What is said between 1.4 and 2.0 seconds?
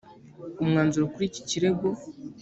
kirego